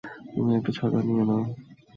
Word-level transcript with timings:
তুমি 0.31 0.51
একটা 0.55 0.71
ছাতা 0.77 0.99
নিয়ে 1.07 1.23
নাও। 1.29 1.43